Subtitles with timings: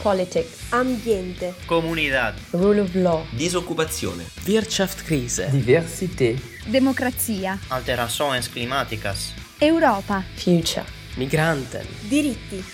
[0.00, 10.84] Politics, ambiente, comunità, rule of law, disoccupazione, Wirtschaftskrise, diversità, democrazia, alterações climáticas, Europa, future,
[11.16, 12.64] migranten, diritti.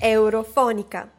[0.00, 1.12] Eurofonica.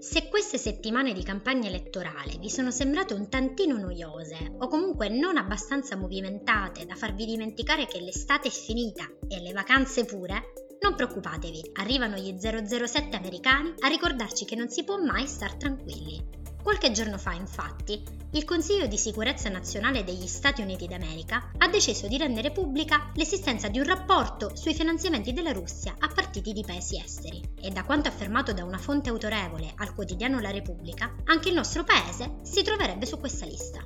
[0.00, 5.36] Se queste settimane di campagna elettorale vi sono sembrate un tantino noiose o comunque non
[5.36, 10.52] abbastanza movimentate da farvi dimenticare che l'estate è finita e le vacanze pure,
[10.82, 16.40] non preoccupatevi, arrivano gli 007 americani a ricordarci che non si può mai star tranquilli.
[16.62, 18.02] Qualche giorno fa, infatti,
[18.32, 23.68] il Consiglio di sicurezza nazionale degli Stati Uniti d'America ha deciso di rendere pubblica l'esistenza
[23.68, 27.42] di un rapporto sui finanziamenti della Russia a partiti di paesi esteri.
[27.60, 31.84] E da quanto affermato da una fonte autorevole al quotidiano La Repubblica, anche il nostro
[31.84, 33.82] paese si troverebbe su questa lista.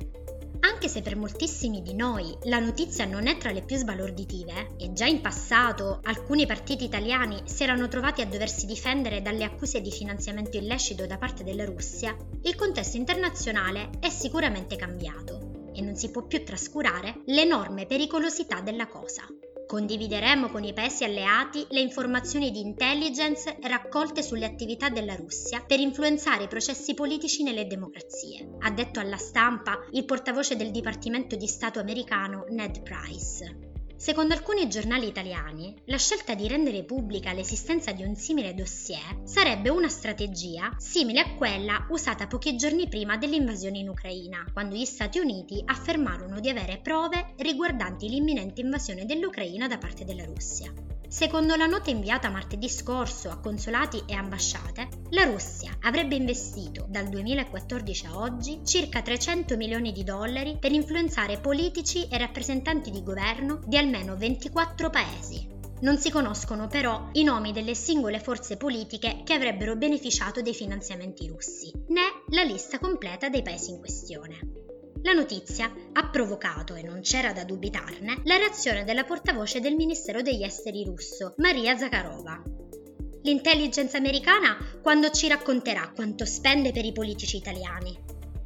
[0.69, 4.93] Anche se per moltissimi di noi la notizia non è tra le più sbalorditive, e
[4.93, 9.93] già in passato alcuni partiti italiani si erano trovati a doversi difendere dalle accuse di
[9.93, 16.10] finanziamento illecito da parte della Russia, il contesto internazionale è sicuramente cambiato e non si
[16.10, 19.23] può più trascurare l'enorme pericolosità della cosa.
[19.67, 25.81] Condivideremo con i paesi alleati le informazioni di intelligence raccolte sulle attività della Russia per
[25.81, 31.49] influenzare i processi politici nelle democrazie, ha detto alla stampa il portavoce del Dipartimento di
[31.49, 33.76] Stato americano Ned Price.
[33.99, 39.71] Secondo alcuni giornali italiani, la scelta di rendere pubblica l'esistenza di un simile dossier sarebbe
[39.71, 45.19] una strategia simile a quella usata pochi giorni prima dell'invasione in Ucraina, quando gli Stati
[45.19, 50.71] Uniti affermarono di avere prove riguardanti l'imminente invasione dell'Ucraina da parte della Russia.
[51.09, 57.09] Secondo la nota inviata martedì scorso a consolati e ambasciate, la Russia avrebbe investito dal
[57.09, 63.60] 2014 a oggi circa 300 milioni di dollari per influenzare politici e rappresentanti di governo
[63.65, 65.54] di almeno 24 paesi.
[65.78, 71.28] Non si conoscono però i nomi delle singole forze politiche che avrebbero beneficiato dei finanziamenti
[71.28, 74.38] russi, né la lista completa dei paesi in questione.
[75.03, 80.22] La notizia ha provocato, e non c'era da dubitarne, la reazione della portavoce del Ministero
[80.22, 82.66] degli Esteri russo, Maria Zakharova.
[83.26, 87.98] L'intelligence americana quando ci racconterà quanto spende per i politici italiani,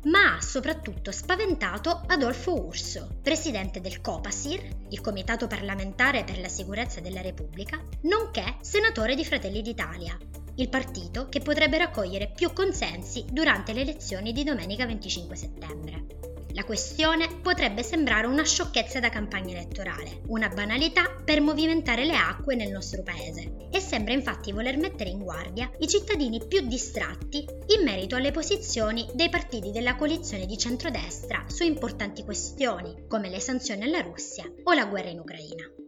[0.04, 7.00] ma ha soprattutto spaventato Adolfo Urso, presidente del COPASIR, il Comitato parlamentare per la sicurezza
[7.00, 10.16] della Repubblica, nonché senatore di Fratelli d'Italia,
[10.54, 16.39] il partito che potrebbe raccogliere più consensi durante le elezioni di domenica 25 settembre.
[16.54, 22.56] La questione potrebbe sembrare una sciocchezza da campagna elettorale, una banalità per movimentare le acque
[22.56, 27.44] nel nostro paese e sembra infatti voler mettere in guardia i cittadini più distratti
[27.76, 33.40] in merito alle posizioni dei partiti della coalizione di centrodestra su importanti questioni come le
[33.40, 35.79] sanzioni alla Russia o la guerra in Ucraina.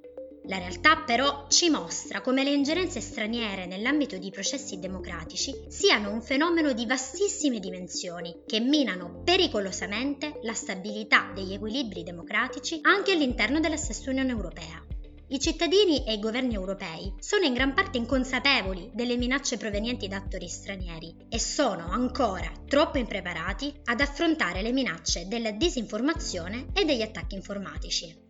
[0.47, 6.20] La realtà però ci mostra come le ingerenze straniere nell'ambito di processi democratici siano un
[6.20, 13.76] fenomeno di vastissime dimensioni che minano pericolosamente la stabilità degli equilibri democratici anche all'interno della
[13.76, 14.84] stessa Unione Europea.
[15.28, 20.16] I cittadini e i governi europei sono in gran parte inconsapevoli delle minacce provenienti da
[20.16, 27.00] attori stranieri e sono ancora troppo impreparati ad affrontare le minacce della disinformazione e degli
[27.00, 28.22] attacchi informatici.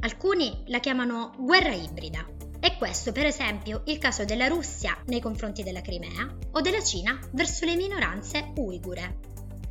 [0.00, 2.24] Alcuni la chiamano guerra ibrida.
[2.60, 7.18] E questo per esempio il caso della Russia nei confronti della Crimea o della Cina
[7.32, 9.18] verso le minoranze uigure.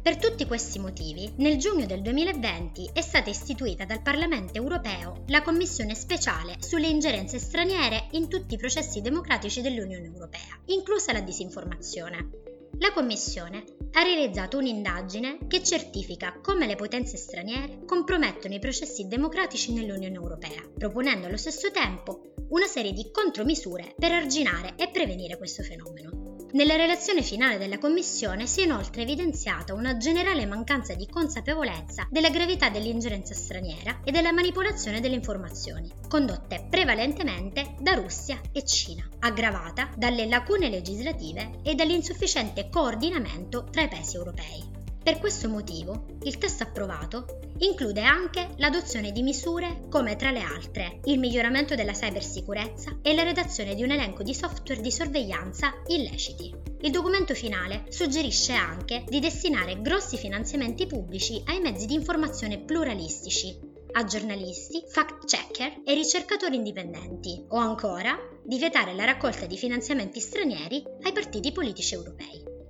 [0.02, 5.42] Per tutti questi motivi, nel giugno del 2020 è stata istituita dal Parlamento europeo la
[5.42, 12.47] Commissione speciale sulle ingerenze straniere in tutti i processi democratici dell'Unione europea, inclusa la disinformazione.
[12.80, 19.74] La Commissione ha realizzato un'indagine che certifica come le potenze straniere compromettono i processi democratici
[19.74, 25.64] nell'Unione Europea, proponendo allo stesso tempo una serie di contromisure per arginare e prevenire questo
[25.64, 26.27] fenomeno.
[26.54, 32.30] Nella relazione finale della Commissione si è inoltre evidenziata una generale mancanza di consapevolezza della
[32.30, 39.90] gravità dell'ingerenza straniera e della manipolazione delle informazioni, condotte prevalentemente da Russia e Cina, aggravata
[39.98, 44.77] dalle lacune legislative e dall'insufficiente coordinamento tra i paesi europei.
[45.08, 51.00] Per questo motivo, il testo approvato include anche l'adozione di misure come, tra le altre,
[51.06, 56.54] il miglioramento della cybersicurezza e la redazione di un elenco di software di sorveglianza illeciti.
[56.82, 63.58] Il documento finale suggerisce anche di destinare grossi finanziamenti pubblici ai mezzi di informazione pluralistici,
[63.94, 68.14] a giornalisti, fact-checker e ricercatori indipendenti, o ancora
[68.44, 72.27] di vietare la raccolta di finanziamenti stranieri ai partiti politici europei.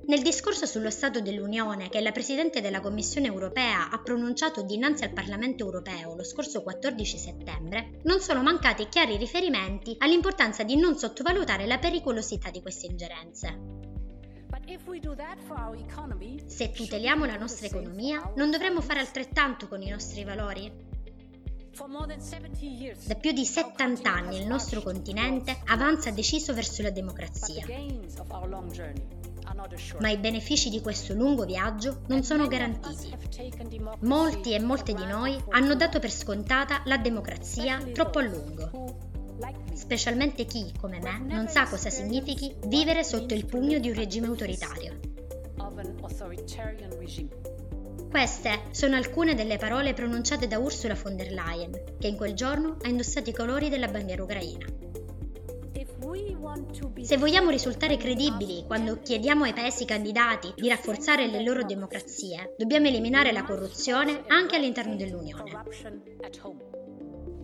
[0.08, 5.12] Nel discorso sullo Stato dell'Unione che la Presidente della Commissione europea ha pronunciato dinanzi al
[5.12, 11.66] Parlamento europeo lo scorso 14 settembre, non sono mancati chiari riferimenti all'importanza di non sottovalutare
[11.66, 13.60] la pericolosità di queste ingerenze.
[16.46, 20.72] Se tuteliamo la nostra economia, non dovremmo fare altrettanto con i nostri valori?
[23.06, 27.66] Da più di 70 anni il nostro continente avanza deciso verso la democrazia.
[30.00, 33.16] Ma i benefici di questo lungo viaggio non sono garantiti.
[34.02, 39.06] Molti e molte di noi hanno dato per scontata la democrazia troppo a lungo
[39.74, 44.28] specialmente chi, come me, non sa cosa significhi vivere sotto il pugno di un regime
[44.28, 45.00] autoritario.
[48.10, 52.78] Queste sono alcune delle parole pronunciate da Ursula von der Leyen, che in quel giorno
[52.82, 54.66] ha indossato i colori della bandiera ucraina.
[57.02, 62.88] Se vogliamo risultare credibili quando chiediamo ai paesi candidati di rafforzare le loro democrazie, dobbiamo
[62.88, 65.64] eliminare la corruzione anche all'interno dell'Unione.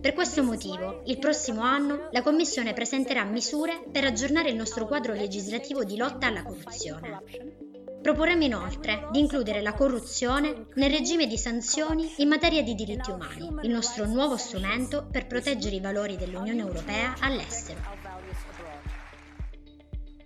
[0.00, 5.14] Per questo motivo, il prossimo anno la Commissione presenterà misure per aggiornare il nostro quadro
[5.14, 7.73] legislativo di lotta alla corruzione.
[8.04, 13.50] Proporremo inoltre di includere la corruzione nel regime di sanzioni in materia di diritti umani,
[13.62, 17.80] il nostro nuovo strumento per proteggere i valori dell'Unione Europea all'estero.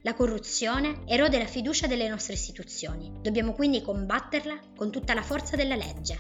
[0.01, 3.13] La corruzione erode la fiducia delle nostre istituzioni.
[3.23, 6.19] Dobbiamo quindi combatterla con tutta la forza della legge.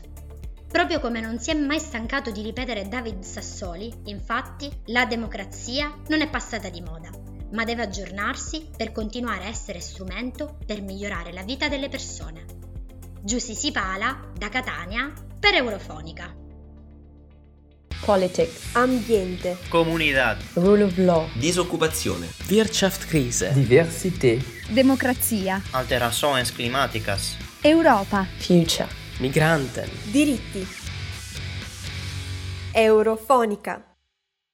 [0.70, 6.20] Proprio come non si è mai stancato di ripetere David Sassoli, infatti, la democrazia non
[6.20, 7.10] è passata di moda,
[7.52, 12.44] ma deve aggiornarsi per continuare a essere strumento per migliorare la vita delle persone.
[13.22, 16.46] Giussi Sipala, da Catania, per Eurofonica.
[18.04, 18.74] Politics.
[18.74, 19.58] Ambiente.
[19.68, 20.38] Comunidad.
[20.54, 21.28] Rule of law.
[21.34, 22.28] Disoccupazione.
[22.48, 23.52] Wirtschaftskrise.
[23.52, 24.42] Diversität.
[24.70, 25.60] Democrazia.
[25.72, 27.36] Alterações climáticas.
[27.60, 28.26] Europa.
[28.38, 28.88] Future.
[29.18, 29.90] Migranten.
[30.10, 30.66] Diritti.
[32.72, 33.97] Eurofonica.